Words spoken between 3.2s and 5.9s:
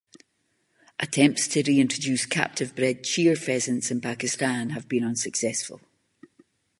pheasants in Pakistan have been unsuccessful.